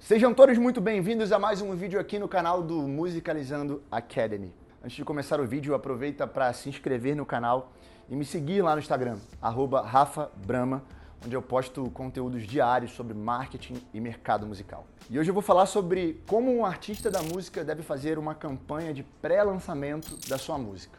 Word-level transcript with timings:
Sejam 0.00 0.32
todos 0.32 0.56
muito 0.56 0.80
bem-vindos 0.80 1.30
a 1.30 1.38
mais 1.38 1.60
um 1.60 1.76
vídeo 1.76 2.00
aqui 2.00 2.18
no 2.18 2.26
canal 2.26 2.62
do 2.62 2.88
Musicalizando 2.88 3.82
Academy. 3.90 4.52
Antes 4.82 4.96
de 4.96 5.04
começar 5.04 5.38
o 5.38 5.46
vídeo, 5.46 5.74
aproveita 5.74 6.26
para 6.26 6.50
se 6.54 6.70
inscrever 6.70 7.14
no 7.14 7.26
canal 7.26 7.70
e 8.08 8.16
me 8.16 8.24
seguir 8.24 8.62
lá 8.62 8.74
no 8.74 8.80
Instagram, 8.80 9.18
@rafa_brama, 9.42 10.82
onde 11.24 11.36
eu 11.36 11.42
posto 11.42 11.90
conteúdos 11.90 12.44
diários 12.44 12.92
sobre 12.92 13.12
marketing 13.12 13.74
e 13.92 14.00
mercado 14.00 14.46
musical. 14.46 14.86
E 15.08 15.18
hoje 15.18 15.30
eu 15.30 15.34
vou 15.34 15.42
falar 15.42 15.66
sobre 15.66 16.20
como 16.26 16.50
um 16.50 16.64
artista 16.64 17.10
da 17.10 17.22
música 17.22 17.62
deve 17.62 17.82
fazer 17.82 18.18
uma 18.18 18.34
campanha 18.34 18.94
de 18.94 19.02
pré-lançamento 19.02 20.16
da 20.28 20.38
sua 20.38 20.56
música, 20.56 20.98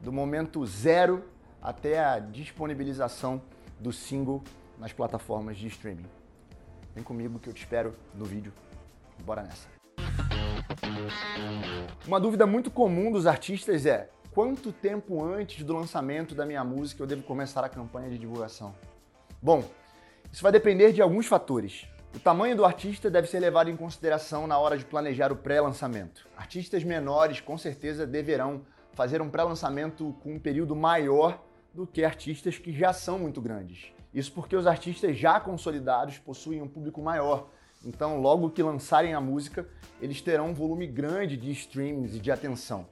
do 0.00 0.10
momento 0.10 0.64
zero 0.64 1.24
até 1.60 2.02
a 2.02 2.18
disponibilização 2.18 3.40
do 3.78 3.92
single 3.92 4.42
nas 4.78 4.94
plataformas 4.94 5.58
de 5.58 5.66
streaming. 5.68 6.17
Vem 6.98 7.04
comigo 7.04 7.38
que 7.38 7.48
eu 7.48 7.52
te 7.52 7.62
espero 7.62 7.94
no 8.12 8.24
vídeo. 8.24 8.52
Bora 9.24 9.44
nessa. 9.44 9.68
Uma 12.04 12.18
dúvida 12.18 12.44
muito 12.44 12.72
comum 12.72 13.12
dos 13.12 13.24
artistas 13.24 13.86
é: 13.86 14.10
quanto 14.32 14.72
tempo 14.72 15.22
antes 15.22 15.62
do 15.62 15.74
lançamento 15.74 16.34
da 16.34 16.44
minha 16.44 16.64
música 16.64 17.00
eu 17.00 17.06
devo 17.06 17.22
começar 17.22 17.64
a 17.64 17.68
campanha 17.68 18.10
de 18.10 18.18
divulgação? 18.18 18.74
Bom, 19.40 19.62
isso 20.32 20.42
vai 20.42 20.50
depender 20.50 20.92
de 20.92 21.00
alguns 21.00 21.26
fatores. 21.26 21.86
O 22.16 22.18
tamanho 22.18 22.56
do 22.56 22.64
artista 22.64 23.08
deve 23.08 23.28
ser 23.28 23.38
levado 23.38 23.70
em 23.70 23.76
consideração 23.76 24.48
na 24.48 24.58
hora 24.58 24.76
de 24.76 24.84
planejar 24.84 25.30
o 25.30 25.36
pré-lançamento. 25.36 26.26
Artistas 26.36 26.82
menores 26.82 27.40
com 27.40 27.56
certeza 27.56 28.08
deverão 28.08 28.62
fazer 28.94 29.22
um 29.22 29.30
pré-lançamento 29.30 30.16
com 30.20 30.34
um 30.34 30.38
período 30.40 30.74
maior 30.74 31.40
do 31.72 31.86
que 31.86 32.02
artistas 32.02 32.58
que 32.58 32.72
já 32.72 32.92
são 32.92 33.20
muito 33.20 33.40
grandes. 33.40 33.92
Isso 34.12 34.32
porque 34.32 34.56
os 34.56 34.66
artistas 34.66 35.16
já 35.16 35.38
consolidados 35.38 36.18
possuem 36.18 36.62
um 36.62 36.68
público 36.68 37.02
maior. 37.02 37.48
Então, 37.84 38.20
logo 38.20 38.50
que 38.50 38.62
lançarem 38.62 39.14
a 39.14 39.20
música, 39.20 39.68
eles 40.00 40.20
terão 40.20 40.48
um 40.48 40.54
volume 40.54 40.86
grande 40.86 41.36
de 41.36 41.50
streams 41.52 42.16
e 42.16 42.20
de 42.20 42.30
atenção. 42.30 42.86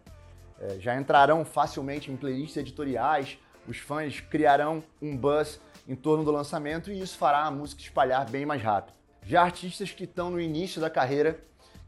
É, 0.58 0.78
já 0.78 0.96
entrarão 0.96 1.44
facilmente 1.44 2.10
em 2.10 2.16
playlists 2.16 2.56
editoriais, 2.56 3.38
os 3.68 3.78
fãs 3.78 4.20
criarão 4.20 4.82
um 5.02 5.16
buzz 5.16 5.60
em 5.88 5.94
torno 5.94 6.24
do 6.24 6.30
lançamento 6.30 6.90
e 6.90 7.00
isso 7.00 7.18
fará 7.18 7.44
a 7.44 7.50
música 7.50 7.82
espalhar 7.82 8.28
bem 8.30 8.46
mais 8.46 8.62
rápido. 8.62 8.94
Já 9.22 9.42
artistas 9.42 9.90
que 9.90 10.04
estão 10.04 10.30
no 10.30 10.40
início 10.40 10.80
da 10.80 10.88
carreira, 10.88 11.40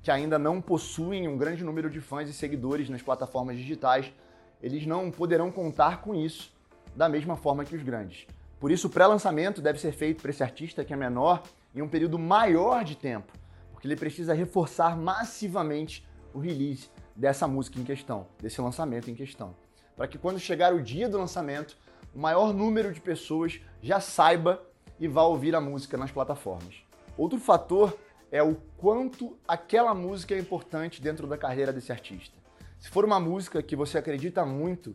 que 0.03 0.11
ainda 0.11 0.39
não 0.39 0.61
possuem 0.61 1.29
um 1.29 1.37
grande 1.37 1.63
número 1.63 1.89
de 1.89 2.01
fãs 2.01 2.29
e 2.29 2.33
seguidores 2.33 2.89
nas 2.89 3.03
plataformas 3.03 3.57
digitais, 3.57 4.13
eles 4.61 4.87
não 4.87 5.11
poderão 5.11 5.51
contar 5.51 6.01
com 6.01 6.15
isso 6.15 6.53
da 6.97 7.09
mesma 7.09 7.37
forma 7.37 7.65
que 7.65 7.77
os 7.77 7.83
grandes. 7.83 8.27
Por 8.59 8.71
isso, 8.71 8.89
o 8.89 8.91
pré-lançamento 8.91 9.63
deve 9.63 9.79
ser 9.79 9.93
feito 9.93 10.21
para 10.21 10.31
esse 10.31 10.43
artista 10.43 10.85
que 10.85 10.93
é 10.93 10.97
menor 10.97 11.43
em 11.75 11.81
um 11.81 11.89
período 11.89 12.19
maior 12.19 12.83
de 12.83 12.97
tempo, 12.97 13.33
porque 13.71 13.87
ele 13.87 13.97
precisa 13.97 14.35
reforçar 14.35 14.97
massivamente 14.97 16.07
o 16.35 16.41
release 16.41 16.91
dessa 17.15 17.47
música 17.47 17.79
em 17.79 17.85
questão, 17.85 18.27
desse 18.41 18.61
lançamento 18.61 19.11
em 19.11 19.15
questão, 19.15 19.55
para 19.97 20.09
que 20.09 20.19
quando 20.19 20.41
chegar 20.41 20.75
o 20.75 20.83
dia 20.83 21.09
do 21.09 21.19
lançamento, 21.19 21.77
o 22.15 22.19
maior 22.19 22.53
número 22.53 22.93
de 22.93 23.01
pessoas 23.01 23.61
já 23.81 24.01
saiba 24.01 24.63
e 24.99 25.07
vá 25.07 25.23
ouvir 25.23 25.55
a 25.55 25.61
música 25.61 25.97
nas 25.97 26.11
plataformas. 26.11 26.83
Outro 27.17 27.39
fator 27.39 27.97
é 28.31 28.43
o 28.43 28.57
quanto 28.77 29.39
aquela 29.47 29.95
música 29.95 30.35
é 30.35 30.39
importante 30.39 31.01
dentro 31.01 31.27
da 31.27 31.39
carreira 31.39 31.73
desse 31.73 31.93
artista. 31.93 32.37
Se 32.79 32.89
for 32.89 33.05
uma 33.05 33.19
música 33.19 33.63
que 33.63 33.75
você 33.75 33.99
acredita 33.99 34.45
muito, 34.45 34.95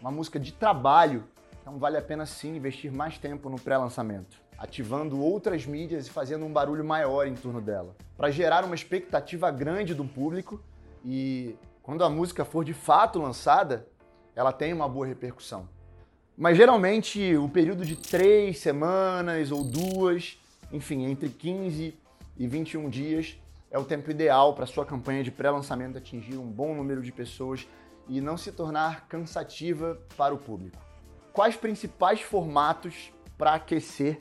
uma 0.00 0.10
música 0.10 0.38
de 0.38 0.52
trabalho, 0.52 1.24
então 1.62 1.78
vale 1.78 1.96
a 1.96 2.02
pena 2.02 2.26
sim 2.26 2.56
investir 2.56 2.92
mais 2.92 3.16
tempo 3.16 3.48
no 3.48 3.58
pré-lançamento, 3.58 4.36
ativando 4.58 5.20
outras 5.20 5.64
mídias 5.64 6.08
e 6.08 6.10
fazendo 6.10 6.44
um 6.44 6.52
barulho 6.52 6.84
maior 6.84 7.26
em 7.26 7.34
torno 7.34 7.60
dela, 7.60 7.94
para 8.16 8.30
gerar 8.32 8.64
uma 8.64 8.74
expectativa 8.74 9.48
grande 9.50 9.94
do 9.94 10.04
público 10.04 10.60
e 11.04 11.56
quando 11.80 12.02
a 12.02 12.10
música 12.10 12.44
for 12.44 12.64
de 12.64 12.74
fato 12.74 13.20
lançada, 13.20 13.86
ela 14.34 14.52
tem 14.52 14.72
uma 14.72 14.88
boa 14.88 15.06
repercussão. 15.06 15.68
Mas 16.36 16.56
geralmente 16.56 17.36
o 17.36 17.48
período 17.48 17.84
de 17.84 17.94
três 17.94 18.58
semanas 18.58 19.52
ou 19.52 19.62
duas, 19.62 20.40
enfim, 20.72 21.04
entre 21.04 21.28
15 21.28 21.96
e 22.36 22.46
21 22.46 22.88
dias 22.88 23.36
é 23.70 23.78
o 23.78 23.84
tempo 23.84 24.10
ideal 24.10 24.52
para 24.54 24.66
sua 24.66 24.84
campanha 24.84 25.22
de 25.22 25.30
pré-lançamento 25.30 25.96
atingir 25.96 26.36
um 26.36 26.50
bom 26.50 26.74
número 26.74 27.02
de 27.02 27.12
pessoas 27.12 27.68
e 28.08 28.20
não 28.20 28.36
se 28.36 28.50
tornar 28.50 29.06
cansativa 29.06 30.00
para 30.16 30.34
o 30.34 30.38
público. 30.38 30.91
Quais 31.32 31.56
principais 31.56 32.20
formatos 32.20 33.10
para 33.38 33.54
aquecer 33.54 34.20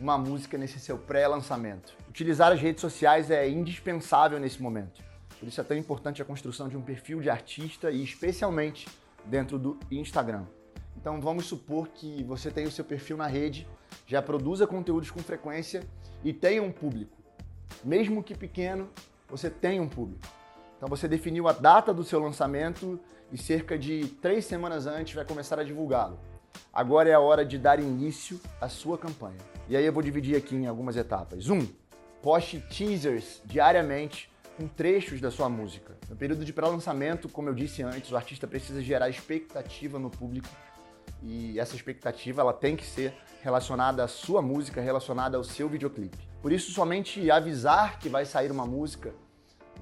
uma 0.00 0.18
música 0.18 0.58
nesse 0.58 0.80
seu 0.80 0.98
pré-lançamento? 0.98 1.94
Utilizar 2.08 2.50
as 2.50 2.60
redes 2.60 2.80
sociais 2.80 3.30
é 3.30 3.48
indispensável 3.48 4.40
nesse 4.40 4.60
momento. 4.60 5.04
Por 5.38 5.46
isso 5.46 5.60
é 5.60 5.64
tão 5.64 5.76
importante 5.76 6.20
a 6.20 6.24
construção 6.24 6.68
de 6.68 6.76
um 6.76 6.82
perfil 6.82 7.20
de 7.20 7.30
artista 7.30 7.92
e 7.92 8.02
especialmente 8.02 8.88
dentro 9.24 9.56
do 9.56 9.78
Instagram. 9.88 10.44
Então 10.96 11.20
vamos 11.20 11.46
supor 11.46 11.86
que 11.86 12.24
você 12.24 12.50
tem 12.50 12.66
o 12.66 12.72
seu 12.72 12.84
perfil 12.84 13.16
na 13.16 13.28
rede, 13.28 13.68
já 14.04 14.20
produza 14.20 14.66
conteúdos 14.66 15.12
com 15.12 15.20
frequência 15.20 15.84
e 16.24 16.32
tenha 16.32 16.60
um 16.60 16.72
público. 16.72 17.16
Mesmo 17.84 18.20
que 18.20 18.34
pequeno, 18.34 18.90
você 19.28 19.48
tem 19.48 19.78
um 19.78 19.88
público. 19.88 20.26
Então 20.76 20.88
você 20.88 21.06
definiu 21.06 21.46
a 21.46 21.52
data 21.52 21.94
do 21.94 22.02
seu 22.02 22.18
lançamento 22.18 22.98
e 23.30 23.38
cerca 23.38 23.78
de 23.78 24.08
três 24.20 24.44
semanas 24.44 24.88
antes 24.88 25.14
vai 25.14 25.24
começar 25.24 25.60
a 25.60 25.62
divulgá-lo. 25.62 26.31
Agora 26.72 27.06
é 27.06 27.12
a 27.12 27.20
hora 27.20 27.44
de 27.44 27.58
dar 27.58 27.78
início 27.78 28.40
à 28.58 28.66
sua 28.66 28.96
campanha. 28.96 29.36
E 29.68 29.76
aí 29.76 29.84
eu 29.84 29.92
vou 29.92 30.02
dividir 30.02 30.36
aqui 30.36 30.56
em 30.56 30.66
algumas 30.66 30.96
etapas. 30.96 31.50
Um, 31.50 31.66
poste 32.22 32.60
teasers 32.60 33.42
diariamente 33.44 34.32
com 34.56 34.66
trechos 34.66 35.20
da 35.20 35.30
sua 35.30 35.50
música. 35.50 35.94
No 36.08 36.16
período 36.16 36.46
de 36.46 36.52
pré-lançamento, 36.52 37.28
como 37.28 37.50
eu 37.50 37.54
disse 37.54 37.82
antes, 37.82 38.10
o 38.10 38.16
artista 38.16 38.46
precisa 38.46 38.80
gerar 38.80 39.10
expectativa 39.10 39.98
no 39.98 40.08
público 40.08 40.48
e 41.22 41.60
essa 41.60 41.76
expectativa 41.76 42.40
ela 42.40 42.54
tem 42.54 42.74
que 42.74 42.86
ser 42.86 43.12
relacionada 43.42 44.02
à 44.02 44.08
sua 44.08 44.40
música, 44.40 44.80
relacionada 44.80 45.36
ao 45.36 45.44
seu 45.44 45.68
videoclipe. 45.68 46.26
Por 46.40 46.52
isso, 46.52 46.72
somente 46.72 47.30
avisar 47.30 47.98
que 47.98 48.08
vai 48.08 48.24
sair 48.24 48.50
uma 48.50 48.64
música 48.64 49.12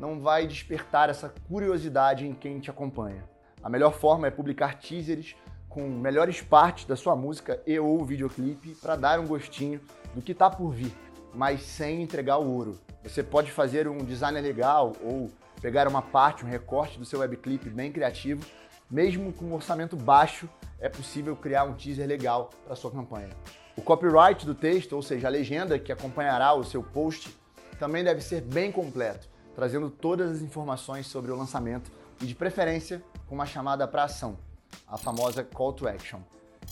não 0.00 0.18
vai 0.18 0.44
despertar 0.44 1.08
essa 1.08 1.32
curiosidade 1.46 2.26
em 2.26 2.34
quem 2.34 2.58
te 2.58 2.68
acompanha. 2.68 3.22
A 3.62 3.68
melhor 3.68 3.92
forma 3.92 4.26
é 4.26 4.30
publicar 4.30 4.78
teasers 4.78 5.36
com 5.70 5.88
melhores 5.88 6.42
partes 6.42 6.84
da 6.84 6.96
sua 6.96 7.16
música 7.16 7.62
e 7.66 7.78
ou 7.78 8.04
videoclipe 8.04 8.74
para 8.74 8.96
dar 8.96 9.18
um 9.18 9.26
gostinho 9.26 9.80
do 10.14 10.20
que 10.20 10.32
está 10.32 10.50
por 10.50 10.72
vir, 10.72 10.92
mas 11.32 11.62
sem 11.62 12.02
entregar 12.02 12.36
o 12.36 12.50
ouro. 12.50 12.78
Você 13.02 13.22
pode 13.22 13.50
fazer 13.50 13.88
um 13.88 13.98
design 13.98 14.38
legal 14.38 14.92
ou 15.02 15.30
pegar 15.62 15.88
uma 15.88 16.02
parte, 16.02 16.44
um 16.44 16.48
recorte 16.48 16.98
do 16.98 17.06
seu 17.06 17.20
webclip 17.20 17.70
bem 17.70 17.90
criativo, 17.90 18.44
mesmo 18.90 19.32
com 19.32 19.46
um 19.46 19.54
orçamento 19.54 19.96
baixo, 19.96 20.46
é 20.78 20.88
possível 20.88 21.34
criar 21.34 21.64
um 21.64 21.72
teaser 21.72 22.06
legal 22.06 22.50
para 22.66 22.76
sua 22.76 22.90
campanha. 22.90 23.30
O 23.76 23.80
copyright 23.80 24.44
do 24.44 24.54
texto, 24.54 24.92
ou 24.94 25.02
seja, 25.02 25.28
a 25.28 25.30
legenda 25.30 25.78
que 25.78 25.92
acompanhará 25.92 26.52
o 26.52 26.64
seu 26.64 26.82
post, 26.82 27.34
também 27.78 28.04
deve 28.04 28.20
ser 28.20 28.42
bem 28.42 28.70
completo 28.70 29.30
trazendo 29.54 29.90
todas 29.90 30.30
as 30.30 30.40
informações 30.40 31.06
sobre 31.06 31.30
o 31.30 31.36
lançamento 31.36 31.90
e, 32.20 32.26
de 32.26 32.34
preferência, 32.34 33.02
com 33.26 33.34
uma 33.34 33.46
chamada 33.46 33.86
para 33.86 34.04
ação, 34.04 34.38
a 34.86 34.96
famosa 34.96 35.44
call 35.44 35.72
to 35.72 35.88
action. 35.88 36.20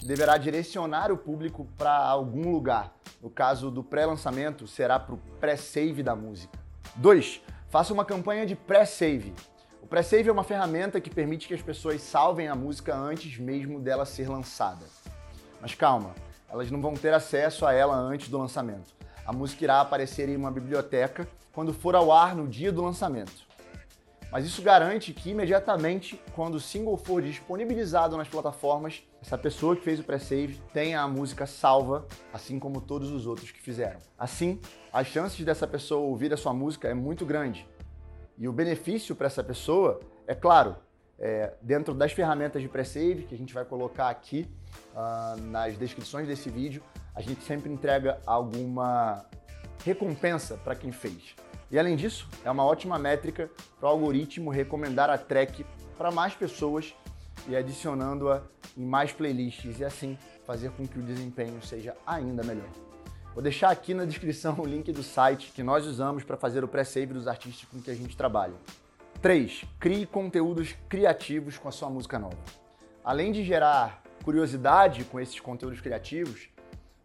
Deverá 0.02 0.36
direcionar 0.36 1.10
o 1.10 1.16
público 1.16 1.66
para 1.76 1.96
algum 1.96 2.52
lugar. 2.52 2.92
No 3.20 3.28
caso 3.28 3.70
do 3.70 3.82
pré-lançamento, 3.82 4.66
será 4.66 4.98
para 4.98 5.14
o 5.14 5.18
pré-save 5.40 6.02
da 6.02 6.14
música. 6.14 6.58
2. 6.96 7.40
Faça 7.68 7.92
uma 7.92 8.04
campanha 8.04 8.46
de 8.46 8.54
pré-save. 8.54 9.34
O 9.82 9.86
pré-save 9.86 10.28
é 10.28 10.32
uma 10.32 10.44
ferramenta 10.44 11.00
que 11.00 11.10
permite 11.10 11.48
que 11.48 11.54
as 11.54 11.62
pessoas 11.62 12.00
salvem 12.00 12.48
a 12.48 12.54
música 12.54 12.94
antes 12.94 13.38
mesmo 13.38 13.80
dela 13.80 14.04
ser 14.04 14.28
lançada. 14.28 14.84
Mas 15.60 15.74
calma, 15.74 16.14
elas 16.48 16.70
não 16.70 16.80
vão 16.80 16.94
ter 16.94 17.12
acesso 17.12 17.66
a 17.66 17.72
ela 17.72 17.96
antes 17.96 18.28
do 18.28 18.38
lançamento. 18.38 18.94
A 19.26 19.32
música 19.32 19.64
irá 19.64 19.80
aparecer 19.80 20.28
em 20.28 20.36
uma 20.36 20.50
biblioteca 20.50 21.28
quando 21.52 21.74
for 21.74 21.94
ao 21.94 22.12
ar 22.12 22.36
no 22.36 22.46
dia 22.46 22.70
do 22.70 22.82
lançamento. 22.82 23.47
Mas 24.30 24.44
isso 24.44 24.60
garante 24.60 25.14
que 25.14 25.30
imediatamente, 25.30 26.20
quando 26.34 26.56
o 26.56 26.60
single 26.60 26.98
for 26.98 27.22
disponibilizado 27.22 28.16
nas 28.16 28.28
plataformas, 28.28 29.02
essa 29.22 29.38
pessoa 29.38 29.74
que 29.74 29.82
fez 29.82 29.98
o 29.98 30.04
pré-save 30.04 30.60
tenha 30.72 31.00
a 31.00 31.08
música 31.08 31.46
salva, 31.46 32.06
assim 32.32 32.58
como 32.58 32.80
todos 32.80 33.10
os 33.10 33.26
outros 33.26 33.50
que 33.50 33.60
fizeram. 33.60 33.98
Assim, 34.18 34.60
as 34.92 35.06
chances 35.06 35.44
dessa 35.44 35.66
pessoa 35.66 36.06
ouvir 36.06 36.32
a 36.32 36.36
sua 36.36 36.52
música 36.52 36.88
é 36.88 36.94
muito 36.94 37.24
grande. 37.24 37.66
E 38.36 38.46
o 38.46 38.52
benefício 38.52 39.16
para 39.16 39.26
essa 39.26 39.42
pessoa, 39.42 39.98
é 40.26 40.34
claro, 40.34 40.76
é, 41.18 41.54
dentro 41.62 41.94
das 41.94 42.12
ferramentas 42.12 42.60
de 42.60 42.68
pré-save 42.68 43.24
que 43.24 43.34
a 43.34 43.38
gente 43.38 43.52
vai 43.52 43.64
colocar 43.64 44.10
aqui 44.10 44.46
uh, 44.94 45.40
nas 45.40 45.76
descrições 45.76 46.28
desse 46.28 46.48
vídeo, 46.48 46.82
a 47.14 47.20
gente 47.20 47.42
sempre 47.42 47.72
entrega 47.72 48.20
alguma 48.24 49.24
recompensa 49.84 50.56
para 50.58 50.76
quem 50.76 50.92
fez. 50.92 51.34
E 51.70 51.78
além 51.78 51.96
disso, 51.96 52.26
é 52.44 52.50
uma 52.50 52.64
ótima 52.64 52.98
métrica 52.98 53.50
para 53.78 53.88
o 53.88 53.92
algoritmo 53.92 54.50
recomendar 54.50 55.10
a 55.10 55.18
track 55.18 55.66
para 55.98 56.10
mais 56.10 56.34
pessoas 56.34 56.94
e 57.46 57.54
adicionando-a 57.54 58.42
em 58.76 58.84
mais 58.84 59.12
playlists 59.12 59.78
e 59.78 59.84
assim 59.84 60.16
fazer 60.46 60.70
com 60.70 60.86
que 60.86 60.98
o 60.98 61.02
desempenho 61.02 61.62
seja 61.62 61.94
ainda 62.06 62.42
melhor. 62.42 62.68
Vou 63.34 63.42
deixar 63.42 63.70
aqui 63.70 63.92
na 63.92 64.06
descrição 64.06 64.58
o 64.58 64.64
link 64.64 64.90
do 64.92 65.02
site 65.02 65.52
que 65.52 65.62
nós 65.62 65.86
usamos 65.86 66.24
para 66.24 66.38
fazer 66.38 66.64
o 66.64 66.68
pré-save 66.68 67.12
dos 67.12 67.28
artistas 67.28 67.68
com 67.68 67.80
que 67.80 67.90
a 67.90 67.94
gente 67.94 68.16
trabalha. 68.16 68.54
3. 69.20 69.64
Crie 69.78 70.06
conteúdos 70.06 70.74
criativos 70.88 71.58
com 71.58 71.68
a 71.68 71.72
sua 71.72 71.90
música 71.90 72.18
nova. 72.18 72.38
Além 73.04 73.30
de 73.30 73.44
gerar 73.44 74.02
curiosidade 74.24 75.04
com 75.04 75.20
esses 75.20 75.38
conteúdos 75.38 75.80
criativos, 75.80 76.48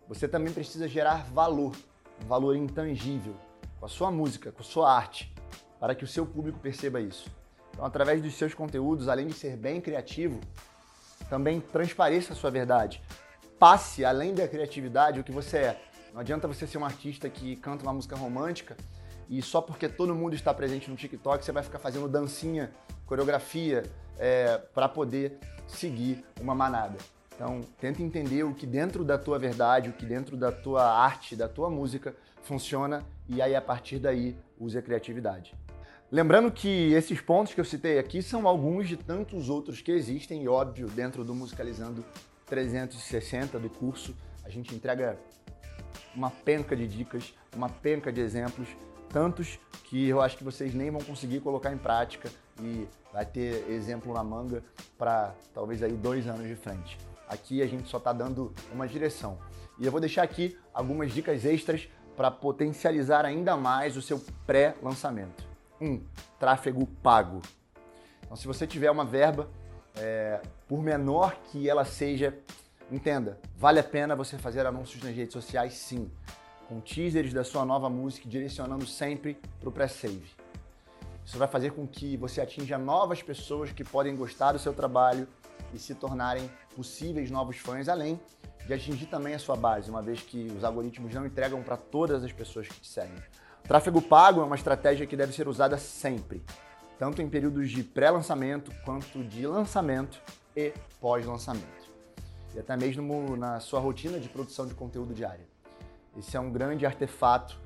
você 0.07 0.27
também 0.27 0.54
precisa 0.54 0.88
gerar 0.88 1.25
valor, 1.33 1.75
um 2.24 2.27
valor 2.27 2.56
intangível 2.56 3.36
com 3.83 3.88
a 3.88 3.89
sua 3.89 4.09
música, 4.09 4.50
com 4.50 4.62
a 4.62 4.65
sua 4.65 4.95
arte, 4.95 5.35
para 5.77 5.94
que 5.94 6.06
o 6.06 6.07
seu 6.07 6.25
público 6.25 6.57
perceba 6.57 7.01
isso. 7.01 7.30
Então, 7.71 7.83
através 7.83 8.21
dos 8.21 8.33
seus 8.35 8.53
conteúdos, 8.53 9.09
além 9.09 9.27
de 9.27 9.33
ser 9.33 9.57
bem 9.57 9.81
criativo, 9.81 10.39
também 11.30 11.59
transpareça 11.59 12.31
a 12.31 12.35
sua 12.35 12.50
verdade. 12.50 13.03
Passe 13.59 14.06
além 14.06 14.33
da 14.33 14.47
criatividade 14.47 15.19
o 15.19 15.24
que 15.24 15.33
você 15.33 15.57
é. 15.57 15.81
Não 16.13 16.21
adianta 16.21 16.47
você 16.47 16.65
ser 16.65 16.77
um 16.77 16.85
artista 16.85 17.30
que 17.30 17.57
canta 17.57 17.83
uma 17.83 17.91
música 17.91 18.15
romântica 18.15 18.77
e 19.27 19.41
só 19.41 19.59
porque 19.59 19.89
todo 19.89 20.15
mundo 20.15 20.33
está 20.33 20.53
presente 20.53 20.89
no 20.89 20.95
TikTok 20.95 21.44
você 21.44 21.51
vai 21.51 21.62
ficar 21.62 21.80
fazendo 21.80 22.07
dancinha, 22.07 22.71
coreografia 23.06 23.83
é, 24.18 24.59
para 24.74 24.88
poder 24.88 25.39
seguir 25.68 26.24
uma 26.39 26.56
manada. 26.56 26.97
Então, 27.35 27.59
tenta 27.81 28.01
entender 28.01 28.44
o 28.44 28.53
que 28.53 28.65
dentro 28.65 29.03
da 29.03 29.18
tua 29.18 29.38
verdade, 29.38 29.89
o 29.89 29.94
que 29.94 30.06
dentro 30.06 30.38
da 30.38 30.53
tua 30.53 30.89
arte, 30.89 31.35
da 31.35 31.50
tua 31.50 31.69
música 31.69 32.15
funciona 32.44 33.04
e 33.28 33.42
aí 33.42 33.56
a 33.56 33.62
partir 33.62 34.00
daí 34.00 34.36
use 34.60 34.78
a 34.78 34.81
criatividade. 34.81 35.56
Lembrando 36.12 36.51
que 36.51 36.94
esses 36.94 37.19
pontos 37.19 37.54
que 37.54 37.60
eu 37.60 37.66
citei 37.66 37.98
aqui 37.98 38.22
são 38.22 38.48
alguns 38.48 38.88
de 38.88 38.95
tantos 38.95 39.50
outros 39.50 39.81
que 39.81 39.92
existem 39.92 40.44
e 40.44 40.48
óbvio, 40.48 40.88
dentro 40.88 41.24
do 41.24 41.34
Musicalizando 41.34 42.06
360 42.45 43.57
do 43.57 43.69
curso, 43.69 44.16
a 44.44 44.50
gente 44.50 44.75
entrega 44.75 45.18
uma 46.16 46.30
penca 46.30 46.75
de 46.75 46.88
dicas, 46.88 47.34
uma 47.56 47.68
penca 47.68 48.12
de 48.12 48.22
exemplos, 48.22 48.68
tantos 49.10 49.60
que 49.86 50.07
eu 50.07 50.22
acho 50.22 50.38
que 50.38 50.44
vocês 50.44 50.74
nem 50.74 50.92
vão 50.92 51.01
conseguir 51.01 51.40
colocar 51.40 51.74
em 51.74 51.78
prática 51.78 52.30
e 52.62 52.88
vai 53.12 53.25
ter 53.25 53.68
exemplo 53.69 54.13
na 54.13 54.24
manga 54.24 54.63
para 54.98 55.34
talvez 55.54 55.81
aí 55.81 55.94
dois 55.94 56.28
anos 56.28 56.48
de 56.48 56.56
frente. 56.56 56.98
Aqui 57.28 57.62
a 57.62 57.68
gente 57.68 57.90
só 57.90 57.98
está 57.98 58.13
dando 58.13 58.54
uma 58.72 58.88
direção. 58.88 59.40
E 59.80 59.86
eu 59.86 59.92
vou 59.92 60.00
deixar 60.00 60.24
aqui 60.24 60.57
algumas 60.74 61.12
dicas 61.12 61.45
extras 61.45 61.88
para 62.15 62.30
potencializar 62.31 63.25
ainda 63.25 63.56
mais 63.56 63.98
o 63.98 64.01
seu 64.01 64.24
pré-lançamento. 64.45 65.44
1. 65.81 65.86
Um, 65.86 66.04
tráfego 66.39 66.86
pago. 67.01 67.42
Então, 68.21 68.36
se 68.36 68.48
você 68.48 68.65
tiver 68.65 68.89
uma 68.89 69.06
verba, 69.06 69.50
é, 69.95 70.42
por 70.68 70.81
menor 70.81 71.36
que 71.51 71.69
ela 71.69 71.86
seja, 71.86 72.38
entenda, 72.92 73.39
vale 73.57 73.80
a 73.80 73.83
pena 73.83 74.15
você 74.15 74.38
fazer 74.38 74.65
anúncios 74.65 75.04
nas 75.04 75.15
redes 75.15 75.33
sociais, 75.33 75.74
sim, 75.74 76.10
com 76.68 76.80
teasers 76.80 77.33
da 77.33 77.44
sua 77.44 77.65
nova 77.65 77.89
música, 77.89 78.27
direcionando 78.27 78.86
sempre 78.88 79.38
para 79.59 79.69
o 79.69 79.71
pré-save. 79.71 80.31
Isso 81.25 81.38
vai 81.38 81.48
fazer 81.48 81.71
com 81.71 81.88
que 81.88 82.18
você 82.18 82.42
atinja 82.42 82.77
novas 82.77 83.21
pessoas 83.21 83.71
que 83.71 83.83
podem 83.83 84.16
gostar 84.16 84.51
do 84.51 84.59
seu 84.59 84.74
trabalho 84.74 85.27
e 85.74 85.80
se 85.80 85.95
tornarem 85.95 86.50
possíveis 86.75 87.31
novos 87.31 87.57
fãs, 87.57 87.88
além 87.88 88.19
de 88.65 88.74
atingir 88.74 89.07
também 89.07 89.33
a 89.33 89.39
sua 89.39 89.56
base, 89.56 89.89
uma 89.89 90.01
vez 90.01 90.21
que 90.21 90.48
os 90.57 90.63
algoritmos 90.63 91.13
não 91.13 91.25
entregam 91.25 91.62
para 91.62 91.77
todas 91.77 92.24
as 92.24 92.31
pessoas 92.31 92.68
que 92.68 92.80
te 92.80 92.88
seguem. 92.88 93.21
Tráfego 93.63 94.01
pago 94.01 94.42
é 94.42 94.44
uma 94.44 94.56
estratégia 94.56 95.06
que 95.06 95.15
deve 95.15 95.33
ser 95.33 95.48
usada 95.48 95.77
sempre, 95.77 96.44
tanto 96.98 97.21
em 97.21 97.30
períodos 97.30 97.69
de 97.71 97.83
pré-lançamento 97.83 98.71
quanto 98.83 99.24
de 99.24 99.45
lançamento 99.48 100.21
e 100.56 100.74
pós-lançamento. 101.00 101.92
E 102.54 102.60
até 102.60 102.75
mesmo 102.77 103.36
na 103.36 103.60
sua 103.60 103.80
rotina 103.80 104.19
de 104.19 104.30
produção 104.30 104.68
de 104.68 104.74
conteúdo 104.74 105.13
diária. 105.13 105.48
Esse 106.18 106.38
é 106.38 106.39
um 106.39 106.51
grande 106.51 106.86
artefato, 106.86 107.59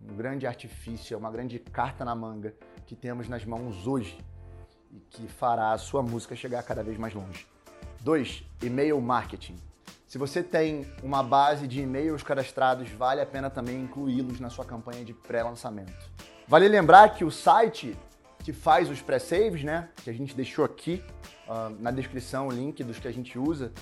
um 0.00 0.14
grande 0.14 0.46
artifício, 0.46 1.14
é 1.14 1.16
uma 1.16 1.30
grande 1.30 1.58
carta 1.58 2.04
na 2.04 2.14
manga 2.14 2.54
que 2.86 2.94
temos 2.94 3.28
nas 3.28 3.44
mãos 3.44 3.86
hoje 3.86 4.18
e 4.92 4.98
que 4.98 5.26
fará 5.26 5.72
a 5.72 5.78
sua 5.78 6.02
música 6.02 6.36
chegar 6.36 6.62
cada 6.62 6.82
vez 6.82 6.98
mais 6.98 7.14
longe. 7.14 7.46
2. 8.02 8.44
E-mail 8.62 9.00
marketing. 9.00 9.56
Se 10.14 10.18
você 10.18 10.44
tem 10.44 10.86
uma 11.02 11.24
base 11.24 11.66
de 11.66 11.80
e-mails 11.80 12.22
cadastrados, 12.22 12.88
vale 12.90 13.20
a 13.20 13.26
pena 13.26 13.50
também 13.50 13.80
incluí-los 13.80 14.38
na 14.38 14.48
sua 14.48 14.64
campanha 14.64 15.04
de 15.04 15.12
pré-lançamento. 15.12 16.08
Vale 16.46 16.68
lembrar 16.68 17.16
que 17.16 17.24
o 17.24 17.32
site 17.32 17.98
que 18.38 18.52
faz 18.52 18.88
os 18.88 19.02
pré-saves, 19.02 19.64
né, 19.64 19.88
que 20.04 20.08
a 20.08 20.12
gente 20.12 20.32
deixou 20.36 20.64
aqui 20.64 21.02
uh, 21.48 21.68
na 21.80 21.90
descrição 21.90 22.46
o 22.46 22.52
link 22.52 22.84
dos 22.84 23.00
que 23.00 23.08
a 23.08 23.12
gente 23.12 23.36
usa, 23.36 23.72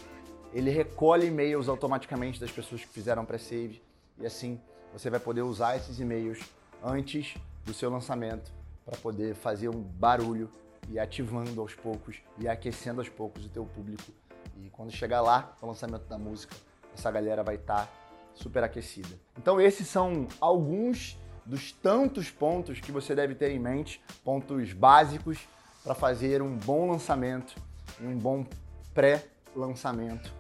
ele 0.55 0.71
recolhe 0.71 1.27
e-mails 1.27 1.69
automaticamente 1.69 2.41
das 2.41 2.51
pessoas 2.51 2.81
que 2.81 2.89
fizeram 2.89 3.27
pré-save 3.27 3.83
e 4.19 4.25
assim 4.25 4.59
você 4.91 5.11
vai 5.11 5.21
poder 5.21 5.43
usar 5.43 5.77
esses 5.77 6.01
e-mails 6.01 6.41
antes 6.83 7.35
do 7.67 7.75
seu 7.75 7.91
lançamento 7.91 8.51
para 8.87 8.97
poder 8.97 9.35
fazer 9.35 9.69
um 9.69 9.83
barulho 9.83 10.49
e 10.89 10.99
ativando 10.99 11.61
aos 11.61 11.75
poucos 11.75 12.23
e 12.39 12.49
aquecendo 12.49 13.03
aos 13.03 13.09
poucos 13.11 13.45
o 13.45 13.51
teu 13.51 13.67
público. 13.67 14.11
E 14.65 14.71
quando 14.71 14.93
chegar 14.93 15.21
lá, 15.21 15.55
o 15.61 15.67
lançamento 15.67 16.05
da 16.07 16.17
música, 16.17 16.55
essa 16.95 17.11
galera 17.11 17.43
vai 17.43 17.57
estar 17.57 17.87
tá 17.87 17.93
super 18.35 18.63
aquecida. 18.63 19.09
Então 19.37 19.61
esses 19.61 19.89
são 19.89 20.29
alguns 20.41 21.19
dos 21.45 21.73
tantos 21.73 22.31
pontos 22.31 22.79
que 22.79 22.93
você 22.93 23.15
deve 23.15 23.35
ter 23.35 23.51
em 23.51 23.59
mente, 23.59 24.01
pontos 24.25 24.73
básicos 24.73 25.39
para 25.83 25.95
fazer 25.95 26.41
um 26.41 26.57
bom 26.57 26.89
lançamento 26.89 27.55
e 28.01 28.07
um 28.07 28.17
bom 28.17 28.47
pré-lançamento. 28.95 30.33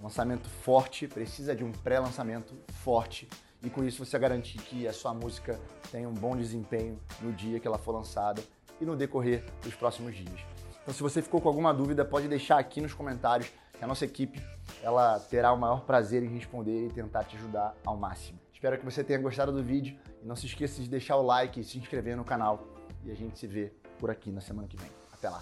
Lançamento 0.00 0.48
forte, 0.48 1.08
precisa 1.08 1.56
de 1.56 1.64
um 1.64 1.72
pré-lançamento 1.72 2.54
forte 2.82 3.28
e 3.60 3.70
com 3.70 3.82
isso 3.82 4.04
você 4.04 4.18
garantir 4.18 4.58
que 4.58 4.86
a 4.86 4.92
sua 4.92 5.12
música 5.12 5.58
tenha 5.90 6.08
um 6.08 6.14
bom 6.14 6.36
desempenho 6.36 7.00
no 7.20 7.32
dia 7.32 7.58
que 7.58 7.66
ela 7.66 7.78
for 7.78 7.92
lançada 7.92 8.42
e 8.80 8.84
no 8.84 8.94
decorrer 8.94 9.44
dos 9.62 9.74
próximos 9.74 10.14
dias. 10.14 10.40
Então, 10.82 10.92
se 10.92 11.02
você 11.02 11.22
ficou 11.22 11.40
com 11.40 11.48
alguma 11.48 11.72
dúvida, 11.72 12.04
pode 12.04 12.28
deixar 12.28 12.58
aqui 12.58 12.80
nos 12.80 12.92
comentários 12.92 13.50
que 13.78 13.84
a 13.84 13.86
nossa 13.86 14.04
equipe 14.04 14.42
ela 14.82 15.18
terá 15.20 15.52
o 15.52 15.58
maior 15.58 15.82
prazer 15.82 16.22
em 16.22 16.28
responder 16.28 16.86
e 16.86 16.90
tentar 16.90 17.24
te 17.24 17.36
ajudar 17.36 17.74
ao 17.84 17.96
máximo. 17.96 18.38
Espero 18.52 18.78
que 18.78 18.84
você 18.84 19.04
tenha 19.04 19.18
gostado 19.18 19.52
do 19.52 19.62
vídeo 19.62 19.96
e 20.22 20.26
não 20.26 20.34
se 20.34 20.46
esqueça 20.46 20.80
de 20.82 20.88
deixar 20.88 21.16
o 21.16 21.22
like 21.22 21.60
e 21.60 21.64
se 21.64 21.78
inscrever 21.78 22.16
no 22.16 22.24
canal. 22.24 22.66
E 23.04 23.10
a 23.10 23.14
gente 23.14 23.38
se 23.38 23.46
vê 23.46 23.72
por 23.98 24.10
aqui 24.10 24.30
na 24.30 24.40
semana 24.40 24.66
que 24.66 24.76
vem. 24.76 24.90
Até 25.12 25.28
lá! 25.28 25.40